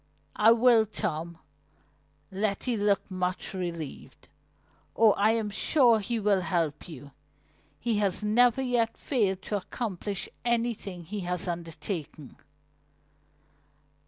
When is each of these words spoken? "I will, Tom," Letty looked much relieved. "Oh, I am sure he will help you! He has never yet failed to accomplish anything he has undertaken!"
"I 0.35 0.51
will, 0.51 0.87
Tom," 0.87 1.37
Letty 2.31 2.75
looked 2.75 3.11
much 3.11 3.53
relieved. 3.53 4.27
"Oh, 4.95 5.11
I 5.11 5.33
am 5.33 5.51
sure 5.51 5.99
he 5.99 6.19
will 6.19 6.41
help 6.41 6.89
you! 6.89 7.11
He 7.79 7.99
has 7.99 8.23
never 8.23 8.63
yet 8.63 8.97
failed 8.97 9.43
to 9.43 9.57
accomplish 9.57 10.27
anything 10.43 11.03
he 11.03 11.19
has 11.19 11.47
undertaken!" 11.47 12.35